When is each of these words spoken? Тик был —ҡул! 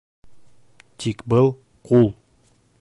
Тик 1.05 1.21
был 1.35 1.53
—ҡул! 1.91 2.13